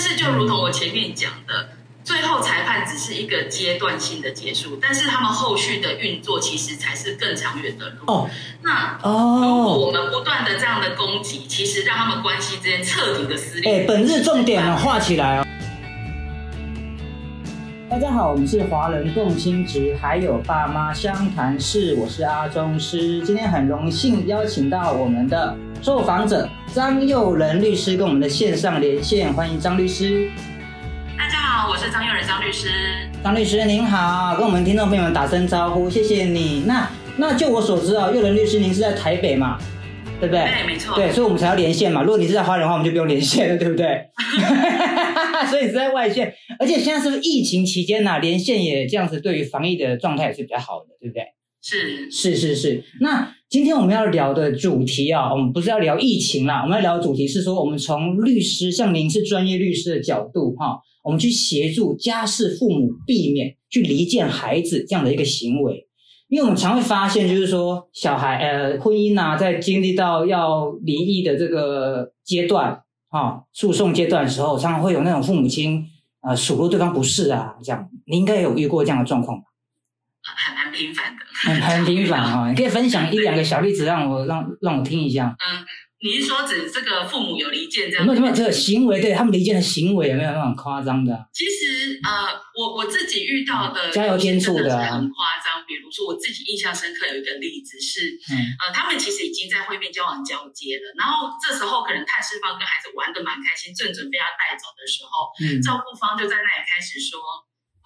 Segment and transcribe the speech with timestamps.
[0.00, 1.68] 是就如同我前面讲的，
[2.02, 7.96] 最后裁判只是一个阶段性的结束，但是他们后续的运作其实才是更长远的路。
[8.06, 8.30] 哦
[8.62, 13.82] 那哦如果哦，我们不断的这样的攻击，其实让他们关系之间彻底的撕裂。
[13.82, 15.46] 哎，本日重点哦，画起来哦。
[17.90, 23.20] 大家好，我们是华人共青职，还有爸妈相谈室，我是阿中师。
[23.22, 30.30] 今天很荣幸邀请到我们的受访者张佑仁律师跟我们的线上连线，欢迎张律师。
[31.16, 32.68] 大家好，我是张佑仁张律师。
[33.24, 36.64] 张律师您好，跟我们听众朋友们打声招呼，谢谢你。
[36.66, 39.58] 那那就我所知啊，佑仁律师您是在台北嘛，
[40.20, 40.44] 对不对？
[40.44, 40.94] 对，没错。
[40.94, 42.02] 对，所以我们才要连线嘛。
[42.02, 44.04] 如果你是在花莲的话，我们就不用连线了，对不对？
[45.48, 51.24] 所以你是在外线，而且现在是不是疫情期间呐、连线也这样子，对于防疫的状态也是比较好的，对不对？
[51.62, 52.84] 是是是是。
[53.00, 65.88] 那今天我们要聊的主题啊，我们不是要聊疫情啦，我们要聊的主题是说，我们从律师，像您是专业律师的角度哈，我们去协助家事父母避免去离间孩子这样的一个行为。
[66.28, 75.84] 因为我们常会发现，就是说小孩呃婚姻啊，在经历到要离异的这个阶段啊，诉讼阶段的时候，常常会有那种父母亲
[76.22, 79.46] 呃数落对方不是啊，这样，你应该有遇过这样的状况吧？
[80.70, 81.24] 很蛮频繁的。
[81.42, 85.34] 很很频繁啊、你可以分享一两个小例子让我让让我听一下。
[85.38, 85.64] 嗯，
[86.02, 89.00] 你是说指这个父母有离间这样有没有有没有这个行为？
[89.00, 91.12] 对他们离间的行为有没有那种夸张的？
[91.32, 95.64] 其实呃，我我自己遇到的加油添醋的啊很夸张。
[95.66, 107.22] 比如说我自己印象深刻有一个例子是，嗯呃，他们其实已经在会面交往交接了，然后这时候可能探视方跟孩子玩的蛮开心，正准备要带走的时候，嗯，照顾方就在那里开始说：“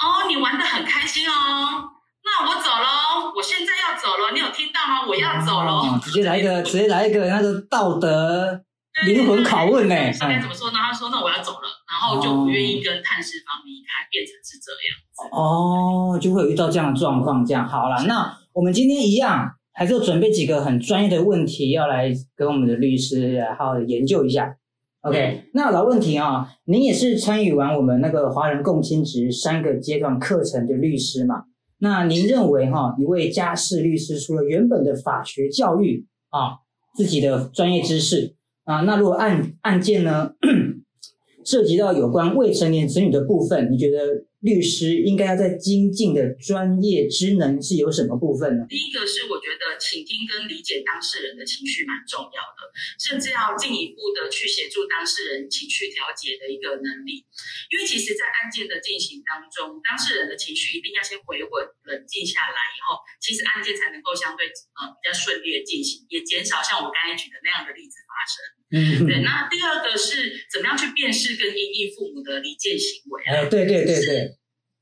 [0.00, 1.84] 哦，你玩的很开心哦，
[2.24, 5.06] 那我走喽，我现在要走了，你有听到吗？
[5.06, 5.94] 我要走喽。
[5.94, 8.60] 哦直接来一个，直接来一个那个道德
[9.06, 10.78] 灵魂拷问呢、是该嗯怎么说呢？
[10.78, 15.28] 他说：“那我要走了，然后就不愿意跟探视方离开，变成是这样子。
[15.32, 17.44] 哦，就会有遇到这样的状况。
[17.44, 24.56] 这样好了，那我们今天一样，还是有准备几个很专业的问题要来跟我们的律师来好好的研究一下。
[25.02, 31.44] OK，那老问题啊，您也是参与完我们那个华人共青职三个阶段课程的律师嘛？
[31.78, 36.58] 那您认为哈、一位家事律师除了原本的法学教育啊，
[36.94, 40.32] 自己的专业知识啊，那如果案案件呢
[41.44, 48.68] 涉及到有关未成年子女的部分，你觉得律师应该要在精进的专业职能是有什么部分呢？
[48.68, 52.60] 第一个是我觉得倾听跟理解当事人的情绪蛮重要的，
[53.00, 57.24] 甚至要进一步的去协助当事人情绪调节的一个能力。
[57.72, 64.44] 因为其实，在案件的进行当中，当事人的情绪一定要先回稳、冷静下来以后，其实案件才能够相对
[64.76, 68.36] 呃比较顺利的进行，也减少像我刚才举的那样的例子发生。
[68.74, 73.40] 嗯，对，那第二个是怎么样去辨识跟因应父母的离间行为啊？
[73.40, 74.33] 哎，对对对对，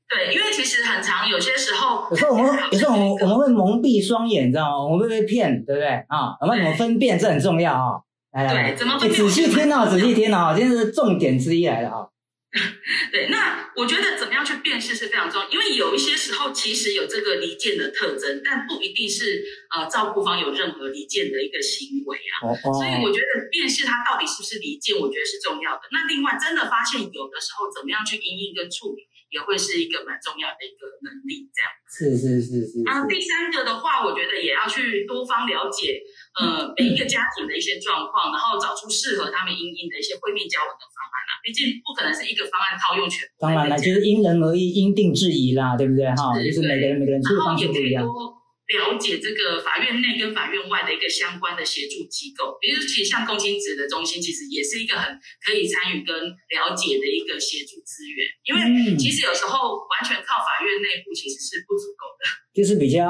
[0.09, 4.83] 对，因为其实很长有些时候，有时候我们有时候我们我们会蒙蔽双眼，你知道吗？
[4.85, 6.37] 我们会被骗，对不对啊？
[6.41, 7.17] 我们怎么分辨？
[7.17, 7.97] 这很重要啊！
[8.33, 12.05] 来来来，对怎么哎分辨仔细听哦，仔细听哦，今天是重点之一来了啊！
[13.11, 19.41] 对，那我觉得怎么样去辨识是非常重要，因为有一些时候其实有这个离间的特征，但不一定是
[19.75, 22.45] 呃照顾方有任何离间的一个行为啊。
[22.45, 25.81] 哦所以哦，我觉得辨识它到底是不是离间，我觉得是重要的。
[25.89, 29.01] 那另外，真的发现有的时候怎么样去因应跟处理，
[29.33, 31.49] 也会是一个蛮重要的一个能力。
[31.49, 31.67] 这样。
[31.93, 36.01] 是是是是啊，是，第三个的话，我觉得也要去多方了解，
[36.37, 41.37] 呃，每一个家庭的一些状况，然后找出适合他们因应的一些会面交往的方案啦。
[41.45, 43.45] 毕竟不可能是一个方案套用全部。
[43.45, 46.33] 当然了，就是因人而异，因定制宜啦，对不对哈？
[46.37, 48.01] 就是每个人每个人处理方然后也可式不一样。
[48.01, 48.42] 以多
[48.77, 55.13] 了解这个法院内跟法院外的一个相关的协助机构，比如其实像共青职的中心，其实也是一个很
[55.45, 62.25] 可以参与跟了解的一个协助资源，因为嗯其实有时候完全靠法院内部其实是不足够的。
[62.53, 63.01] 就是比较，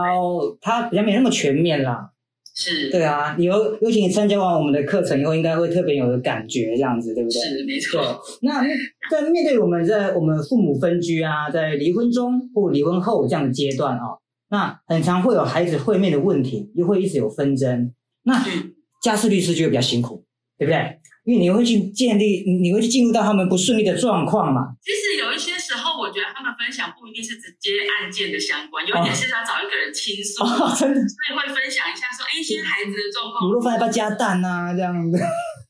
[0.62, 2.10] 它比较没那么全面啦。
[2.56, 7.42] 是，对啊，你尤尤其你参加完我们的课程以后，应该会特别有感觉，这样子，对不对？
[7.42, 8.22] 是没对错。。
[8.44, 8.62] 那
[9.10, 14.06] 在面对我们在我们父母分居啊，在离婚中或离婚后这样的阶段啊，
[14.54, 17.92] 那很常会有孩子会面的问题，又会一直有纷争。
[18.22, 18.70] 那嗯
[19.02, 20.24] 家事律师就会比较辛苦，
[20.60, 21.02] 对不对？
[21.26, 24.78] 因为你会去建立，你会去进入到他们不顺利的状况嘛。
[24.84, 34.72] 其实有一些时候，我觉得他们分享不一定是直接案件的相关，有点是要找一个人倾诉，哦，真的，所以会分享一下说，哎，现在孩子的状况卤肉饭要不要加蛋啊？
[34.72, 35.18] 这样子，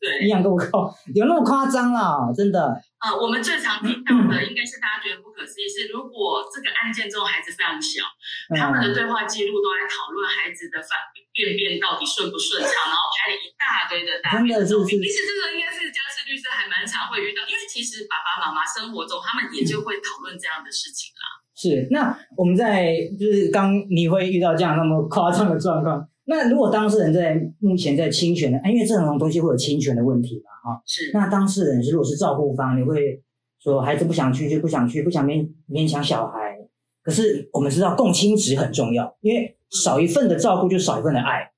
[0.03, 0.91] 对营，养够不够？
[1.15, 2.27] 有那么夸张啦？
[2.35, 2.75] 真的。
[2.99, 8.03] 呃，我们最常听到的应该是大家觉得不可思议是，如果这个案件中孩子非常小，
[8.51, 10.99] 嗯他们的对话记录都在讨论孩子的反
[11.31, 21.43] 便便到底顺不顺畅，然后拍了一大堆的大真的是是其实这个应该是家事律师还蛮常会遇到，因为其实爸爸妈妈生活中他们也就会讨论这样的事情啦。
[21.55, 33.21] 是，那我们在就是刚你会遇到这样那么夸张的状况，那如果当事人在目前在侵权的，哎因为这种东西会有侵权的问题嘛，哈、是，那当事人是如果是照顾方，你会
[33.61, 36.57] 说孩子不想去就不想去，不想勉勉强小孩。
[37.01, 41.51] 可是我们知道共亲职很重要，因为少一份的照顾就少一份的爱。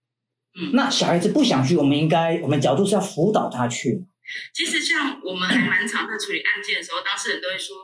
[0.59, 4.03] 嗯那小孩子不想去，我们应该我们角度是要辅导他去。
[4.53, 7.75] 其实像我们还蛮常在处理案件的时候，当事人都会说。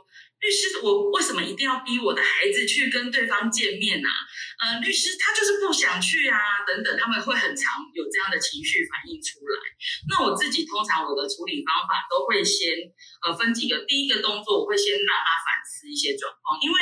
[0.42, 4.10] 律师，我为什么一定要逼我的孩子去跟对方见面啊？
[4.58, 9.56] 呃，律师他就是不想去啊，等等，他们会很常有这样的情绪反应出来。
[10.10, 12.74] 那我自己通常我的处理方法都会先
[13.22, 16.78] 呃分几个，第一个动作我会先让他反思一些状况，因为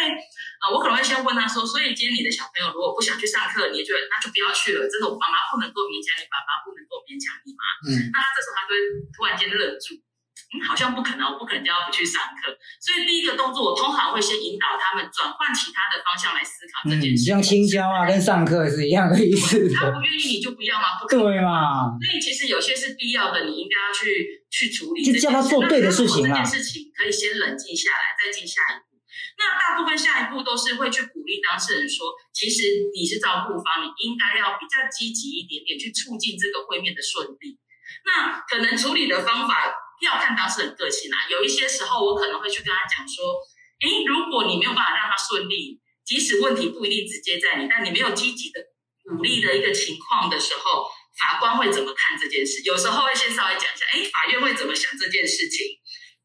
[0.64, 7.64] 呃我可能会先问他说，所以今天你的小朋友如果不想去上课，你也觉得那就不要去了，真的我妈妈不能够勉强你，爸爸不能够勉强你吗？
[7.84, 8.80] 嗯，那他这时候他就会
[9.12, 10.00] 突然间愣住，
[10.50, 12.50] 嗯，好像不可能，我不可能叫他不去上课。
[12.82, 17.24] 所以第一个动作，我通常会先引导他们转换其他的方向来思考这嗯，件事。
[17.26, 20.98] 像青椒啊，跟上课是一样的意思的，他不愿意，你就不要吗？
[21.00, 21.26] 不可能。
[21.26, 21.94] 对嘛？
[22.02, 25.20] 所以其实有些是必要的，你应该要去去处理就。
[25.20, 28.98] 叫他做对的事情这件事情可以先冷静下来，再进下一步。
[29.38, 37.60] 那大部分下一步都是会去鼓励当事人说，其实你是照顾方，你应该要比较积极一点点，去促进这个会面的顺利。
[38.06, 43.36] 那可能处理的方法要看当事人个性啦、有一些时候我可能会去跟他讲说，
[43.82, 48.60] 诶，如果你没有办法让他顺利，即使问题不一定直接在你，但你没有积极的
[49.04, 50.88] 鼓励的一个情况的时候，
[51.18, 52.62] 法官会怎么看这件事？
[52.64, 55.79] 有时候会先稍微讲一下，诶，法院会怎么想这件事情？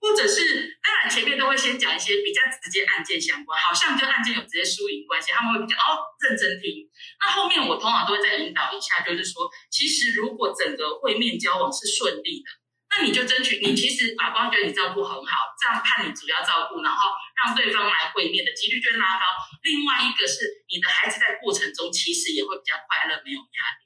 [0.04, 6.84] 或者是，当然前面都会先讲一些比较直接案件相关，好像跟案件有直接输赢关系，他们会比较哦认真听。
[7.24, 12.48] 那后面我通常都会再引导一下，就是说，其实如果整个会面交往是顺利的，
[12.92, 17.08] 那你就争取，你其实法官觉得你照顾很好，这样判你主要照顾，然后
[17.40, 19.24] 让对方来会面的几率就拉高。
[19.64, 23.80] 另外一个是你的孩子在过程中其实也会比较快乐，没有压力。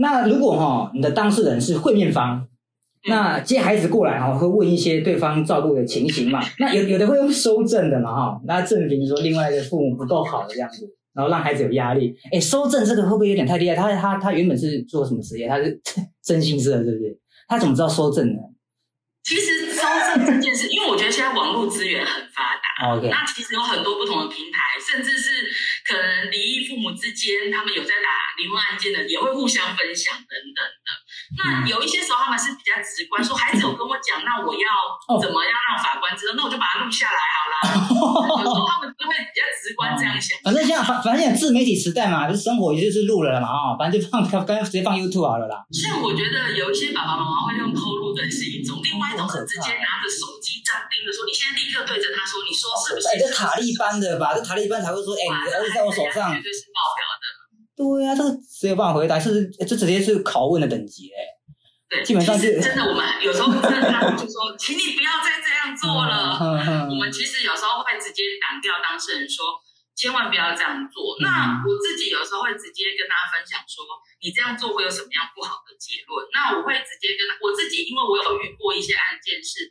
[0.00, 2.48] 那如果哈、你的当事人是会面方，
[3.08, 6.40] 那接孩子过来哈、会问一些对方照顾的情形嘛？
[6.58, 12.14] 那有有的会用收证的嘛哈、那证明说另外一个父母不够好这样子，然后让孩子有压力。
[12.32, 13.74] 哎，收证这个会不会有点太厉害？
[13.74, 15.48] 他他他原本是做什么职业？
[15.48, 15.80] 他是
[16.22, 17.18] 征信社，对不对？
[17.48, 18.40] 他怎么知道收证呢
[19.24, 25.30] 其实收证这件事， 因为我觉得现在网络资源很发达那其实有很多不同的平台，甚至是
[25.84, 28.08] 可能离异父母之间，他们有在打
[28.38, 30.88] 离婚案件的，也会互相分享等等的。
[31.36, 37.54] 那有一些时候他们是比较直观，说孩子有跟我讲，那我要怎么样让法官知道，那我就把它录下来好了。
[38.40, 40.38] 有时候他们就会比较直观这样想。
[40.42, 45.60] 反正现在反反正现在自媒体时代嘛，就是生活也就是录了了嘛啊、反正就放 刚直接放 YouTube 好了啦。
[45.68, 53.08] 所以我觉得有一些爸爸妈妈会用偷录的是一种，另外一种是直接拿着手机这样盯着说，你现在立刻对着他说，你说是不是？
[53.08, 54.32] 哎，这塔利班的吧？
[54.32, 56.40] 这塔利班才会说，哎，你的儿子在我手上绝。
[56.40, 57.27] 对是爆表的。
[57.78, 59.14] 对呀、这个谁有办法回答？
[59.22, 61.22] 是这直接是拷问的等级哎。
[61.86, 63.88] 对，基本上是真的，我们有时候真的
[64.18, 66.36] 就说，请你不要再这样做了。
[66.90, 69.54] 我们其实有时候会直接挡掉当事人说，
[69.94, 71.16] 千万不要这样做。
[71.16, 73.86] 嗯那我自己有时候会直接跟大家分享说，
[74.20, 76.26] 你这样做会有什么样不好的结论？
[76.34, 79.70] 那我会直接跟他我自己，因为我有遇过一些案件是，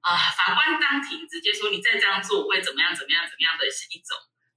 [0.00, 4.14] 啊、法官当庭直接说你再这样做我会怎么样怎么样怎么样的是一种。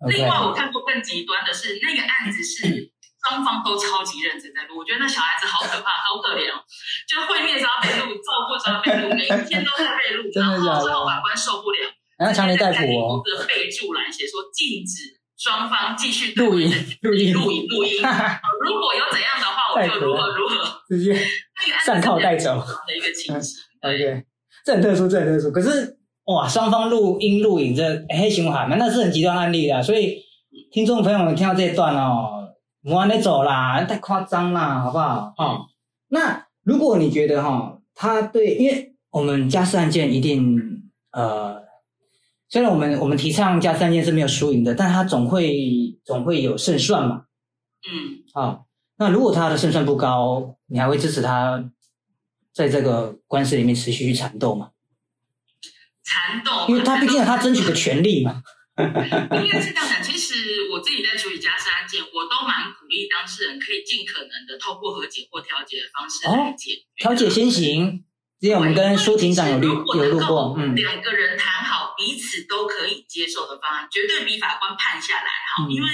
[0.10, 2.92] 另外，我看过更极端的是，那个案子是
[3.24, 6.60] 双方都超级认真在录，我觉得那小孩子好可怕，好可怜哦。
[7.08, 16.70] 就会面是要被录，照顾是要被录，每一天都在被录，然后最后法官受不了，然后强烈逮捕哦，的备注栏写说禁止双方继续录音
[17.02, 18.04] 录音录音录音。
[18.04, 18.12] 呃
[18.64, 20.82] 如果有怎样的话，我就如何如何。
[20.88, 21.16] 直接
[21.86, 22.60] 上铐带走。
[22.88, 23.62] 的一个情形。
[23.82, 24.24] OK，
[24.66, 25.52] 这很特殊，这很特殊。
[25.52, 29.84] 可是哇，双方录音录影这黑熊喊嘛，那是很极端案例的。
[29.84, 30.18] 所以
[30.72, 35.34] 听众朋友们听到这一段哦，不往那走啦，太夸张啦，好不好？
[35.38, 35.66] 哦，
[36.08, 40.58] 那如果你觉得哈、他对，因为我们家事案件一定
[41.12, 41.62] 呃，
[42.48, 47.26] 虽然我们我们提倡家事案件是没有输赢的，但他总会总会有胜算嘛。
[47.84, 48.62] 嗯，啊，
[48.98, 51.70] 那如果他的胜算不高，你还会支持他
[52.54, 54.70] 在这个官司里面持续去缠斗吗？
[56.04, 58.44] 缠斗，因为他毕竟有他争取的权利嘛。
[58.76, 60.02] 应该是这样讲。
[60.02, 60.34] 其实
[60.72, 66.82] 我自己在处理家事案件，我都蛮鼓励当事人可以尽可能的透过和解或调解的方式来解决。
[66.98, 68.04] 调解先行，
[68.44, 69.72] 之前我们跟舒庭长有有
[70.12, 75.64] 录能够过，嗯，两个人谈好彼此都可以接受的方案，绝对比法官判下来好。
[75.64, 75.88] 嗯因为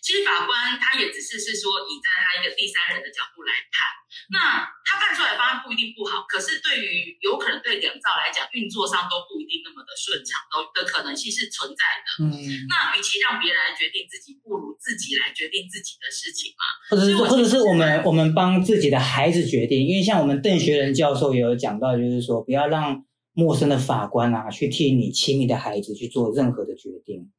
[0.00, 3.84] 其实法官他也只是是说以在他一个第三人的角度来判，
[4.32, 9.59] 那他判出来的方案不一定不好，可是对于有可能对两造来讲运作上都不一定
[9.90, 12.22] 的顺畅，都的可能性是存在的。
[12.22, 12.30] 嗯，
[12.70, 16.62] 那与其让别人来决定自己，不如自己来决定自己的事情嘛。
[16.88, 27.32] 或者是或者是我们我们帮自己的孩子决定，因为像我们邓学仁教授也有讲到，就是说不要让陌生的法官啊去替你亲密的孩子去做任何的决定，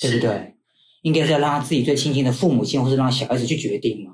[0.00, 0.56] 对不对？
[1.02, 4.12] 应该是要让他自己最亲近的父母亲，或是让小孩子去决定嘛。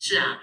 [0.00, 0.40] 是啊，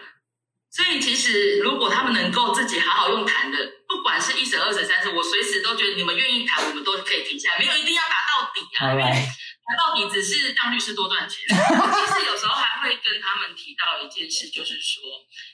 [0.69, 8.87] 所以其实如果他们能够自己好好用谈的，不管是一审、二审、三审，我随时都觉得你们愿意谈，我们都可以停下来，没有一定要打到底啊。
[8.87, 9.03] 好因为，
[9.63, 11.47] 打到底只是让律师多赚钱。
[11.47, 15.01] 其实有时候还会跟他们提到一件事，就是说，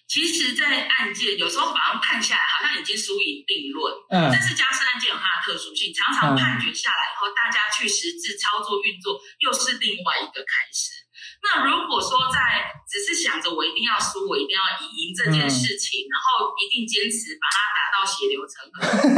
[0.08, 3.94] 其实，在案件有时候法官判下来，好像已经输赢定论。
[4.10, 11.03] 嗯但是家事案件有它的特殊性，常常判决下来以后，大家去实质操作运作，又是另外一个开始。
[11.44, 18.80] 那如果说在只是想着我一定要输，我一定要赢这件事情，然后一定坚持把它打到血流成河，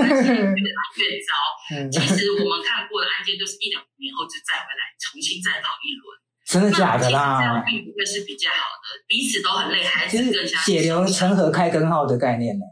[0.58, 1.29] 越来越糟。
[1.70, 6.03] 嗯，其实我们看过的案件都是一两年后就再回来，重新再跑一轮。
[6.46, 7.63] 真的假的那其实这样？
[7.65, 12.65] 并不会是比较好的，彼此都很累，还是更加血流成河开根号的概念呢。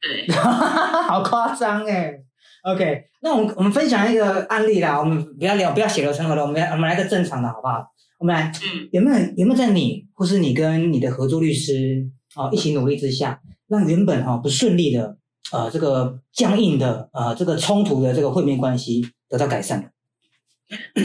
[0.00, 0.28] 对。
[0.36, 2.12] 好夸张哎。
[2.62, 7.82] OK，那我们我们分享一个案例啦，我们不要聊不要血流成河了，我们来我们来个正常的好不好？
[8.20, 12.04] 我们来嗯，有没有有没有在你或是你跟你的合作律师
[12.36, 15.16] 哦一起努力之下，让原本哈、哦、不顺利的
[15.50, 19.90] 呃这个僵硬的呃这个冲突的这个会面关系得到改善？
[20.68, 21.02] 嗯，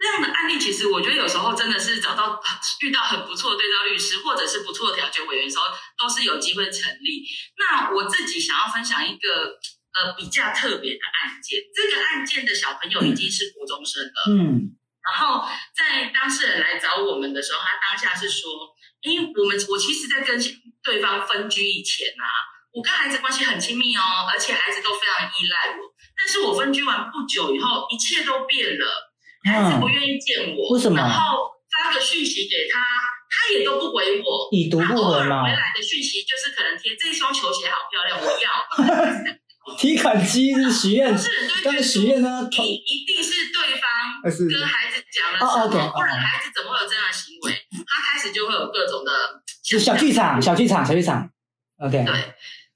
[0.00, 2.40] 这样的案例，其实我觉得有时候真的是找到
[2.80, 5.64] 遇到很不错的对照律师，或者是不错的调解委员的时候，
[6.00, 7.22] 都是有机会成立。
[7.60, 9.60] 那我自己想要分享一个
[9.92, 14.32] 呃比较特别的案件，这个案件的小朋友已经是国中生了。
[14.32, 14.72] 嗯
[15.06, 15.46] 然后
[15.76, 18.50] 在当事人来找我们的时候，他当下是说
[19.02, 20.36] ：“因为我们我其实，在跟
[20.82, 22.26] 对方分居以前啊，
[22.74, 25.94] 我跟孩子关系很亲密哦，而且孩子都非常依赖我。
[26.18, 29.12] 但是我分居完不久以后，一切都变了，
[29.44, 32.80] 孩子不愿意见我，嗯为什么然后发个讯息给他，
[33.30, 34.48] 他也都不回我。
[34.50, 38.50] 已读不回嘛回，来的讯息就是可能贴这双球鞋好漂亮，我要。
[39.78, 43.86] 提款机是许愿当，事人就会觉刚才得说许愿呢，一一定是对方
[44.22, 47.66] 跟孩子讲了哦什，OK，么，不然哦孩子怎么会有这样的行为？
[47.86, 51.28] 他开始就会有各种的是小剧场，小剧场，小剧场。
[51.78, 52.14] OK，对，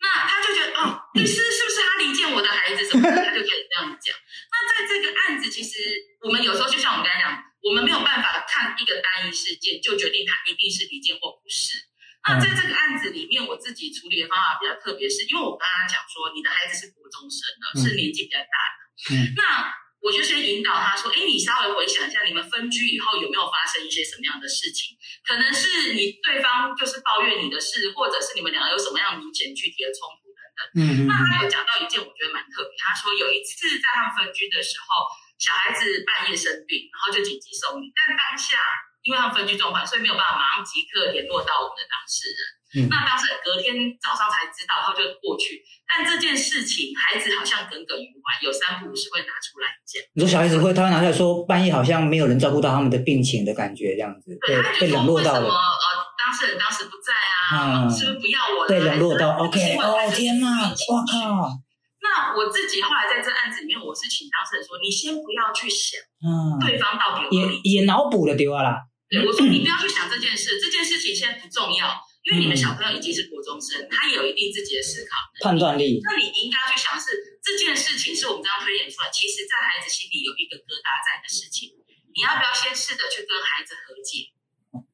[0.02, 4.14] 那他就觉得哦，律师是不是他离间我的孩子什么的，他就可以这样讲。
[4.50, 5.78] 那在这个案子，其实
[6.22, 7.32] 我们有时候就像我们刚才讲，
[7.62, 11.89] 我们没有办法看一个单一事件就决定他一定是离间或不是。
[12.28, 17.78] 那在这个案子里面，我自己处理的方法比较特别，是因为我跟他讲说，你的孩子是国中生了，嗯。
[17.80, 18.78] 是年纪比较大的，
[19.16, 19.32] 嗯。
[19.34, 24.96] 那我就先引导他说，哎，你稍微回想一下，你们分居以后有没有发生一些什么样的事情？
[25.24, 30.60] 可能是你对方就是抱怨你的事，或者是你们两个有什么样明显具体的冲突等等。
[30.76, 31.08] 嗯嗯。
[31.08, 35.08] 那他有讲到一件我觉得蛮特别，他说有一次在他们分居的时候，
[35.40, 38.60] 小孩子半夜生病，然后就紧急送医，但当下
[39.02, 42.40] 因为他们分居状况，所以没有办法马上即刻联络到我们的当事人。
[42.70, 45.58] 嗯那当事人隔天早上才知道，然后就过去。
[45.90, 49.98] 但这件事情，孩子好像耿耿于怀，有三不五时会拿出来讲。
[50.14, 57.10] 你说小孩子会，他会拿出来说，半夜好像没有人照顾到他们的病情的感觉，这样子，对，被被他就说冷落到什么呃当事人当时不在
[57.58, 57.82] 啊？
[57.82, 58.68] 嗯是不是不要我了？
[58.68, 59.34] 被冷落到。
[59.38, 61.50] OK，哦天哪，我靠，
[61.98, 68.78] 那我自己后来在这案子里面，我是请当事人说，你先不要去想嗯，对方到底也也脑补了丢啊啦，
[69.10, 75.18] 对，我说你不要去想这件事，这件事情现在不重要，因为你们小朋友已经是国中生，他也有一定自己的思考。
[75.42, 77.10] 判断力，那你应该去想是
[77.42, 81.74] 这件事情是我们刚刚推演出来，其实在孩子心里有一个疙瘩在的事情，
[82.14, 84.30] 你要不要先试着去跟孩子和解，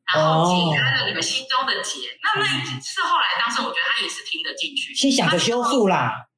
[0.08, 2.16] 然后解开了你们心中的结？
[2.24, 6.32] 那那一次后来，当时我觉得他也是听得进去，先想着修复啦，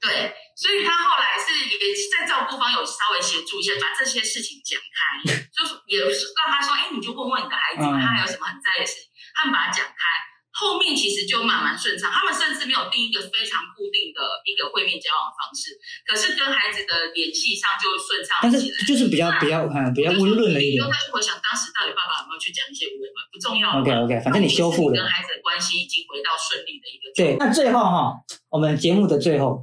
[0.00, 1.74] 对，所以他后来是也
[2.14, 9.96] 在照顾方有稍微协助一下，把这些事情讲开，就是也是让他说，哎，你就问问你的孩子，嗯他还有什么很在意的事情，他们把它讲开。
[10.58, 15.70] 后面其实就慢慢顺畅，他们甚至没有定一个非常固定的一个会面交往方式，
[16.02, 18.76] 可是跟孩子的联系上就顺畅但是起来。
[18.82, 20.90] 就是比较比较嗯比较温润了一点你就。
[20.90, 23.70] 再去回想当时到底爸爸有没有去讲一些无谓话，不重要。
[23.78, 25.06] OK OK，反正你修复了跟。
[25.06, 28.18] 孩子的关系已经回到顺利的一个对，那最后哈，
[28.50, 29.62] 我们节目的最后，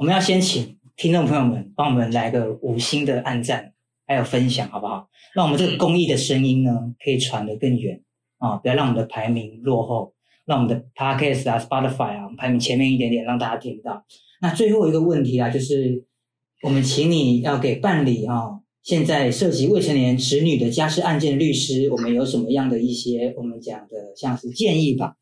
[0.00, 3.74] 我们要先请听众朋友们帮我们来个五星的按赞，
[4.06, 5.10] 还有分享，好不好？
[5.34, 8.02] 让我们这个公益的声音呢，可以传得更远
[8.38, 8.56] 啊！
[8.56, 10.14] 不要让我们的排名落后。
[10.46, 14.06] 让我们的 Podcast 啊、Spotify 啊排名前面一点点，让大家听到。
[14.40, 16.06] 那最后一个问题啊，就是
[16.62, 25.16] 我们请你要给办理啊，现在涉及未成年子女的家事案件律师，我们有什么样的一些我们讲的像是建议吧？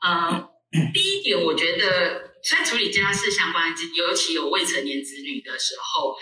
[0.00, 0.50] 啊、
[0.92, 6.14] 第一点，我觉得在处理家事相关案件，尤其有未成年子女的时候，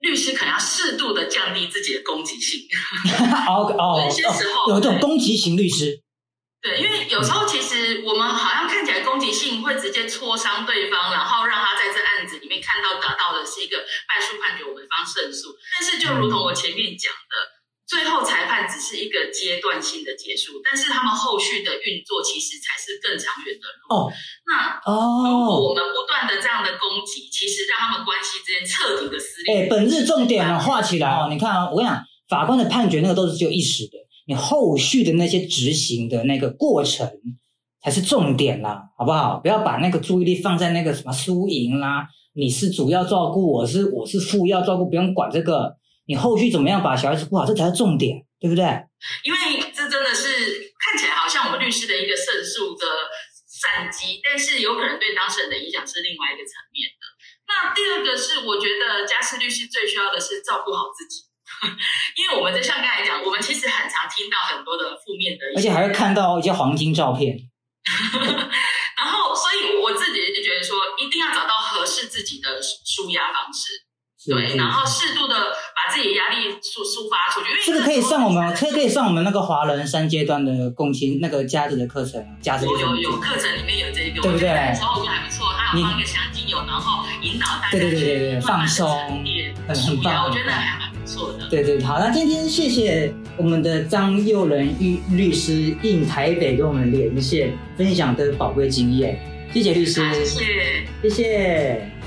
[0.00, 2.66] 律师可能要适度的降低自己的攻击性。
[3.48, 6.00] 哦哦 有些时候哦，有一种攻击型律师，
[6.62, 15.54] 对，因为有时候其实我们好像看起来攻击性会直接戳伤对方，然后让他在这案子里面看到得到的是一个败诉判决，我们方胜诉。
[15.78, 17.57] 但是就如同我前面讲的，
[17.88, 23.96] 最后裁判只是一个阶段性的结束，但是他们后续的运作其实才是更长远的路。
[23.96, 24.12] 哦
[24.44, 29.64] 那如果哦，我们不断的这样的攻击，其实让他们关系之间彻底的撕裂。
[29.64, 37.10] 哎，本日重点呢画起来哦，你看啊，我跟你讲，法官的判决那个都是只有一时的，你后续的那些执行的那个过程
[37.82, 39.40] 才是重点啦，好不好？
[39.40, 45.77] 不要把那个注意力放在那个什么输赢啦，你是主要照顾，我是我是副要照顾，不用管这个，
[46.08, 48.64] 你后续怎么样把小孩子顾好，这才是重点，对不对？
[49.22, 49.38] 因为
[49.76, 52.86] 这真的是看起来好像我们律师的一个胜诉的
[53.60, 57.04] 战机，但是有可能对当事人的影响是另外一个层面的。
[57.46, 61.28] 那第二个是，我觉得家事律师最需要的是照顾好自己，
[62.16, 67.36] 因为我们就像刚才讲，我们其实很常听到很多的负面的而且还会看到一些黄金照片。
[68.98, 73.70] 然后，所以我自己就觉得说，一定要找到合适自己的舒压方式，
[74.26, 75.34] 对，然后适度的
[75.76, 89.24] 把自己的压力抒抒发出去，因为这个可以上我们，这个可以上我们那个华人三阶段的共情那个价值的课程，价值有有有课程里面有这个，对不对然后就还不错，他有你放一个香精油，然后引导大家对对放松
[89.68, 91.48] 很很棒我觉得还蛮不错的。
[91.48, 99.18] 对对，好，那今天谢谢我们的张佑仁律律师应台北跟我们连线，分享的宝贵经验，
[99.54, 100.86] 谢谢律师，啊谢谢。
[101.02, 101.97] 谢谢。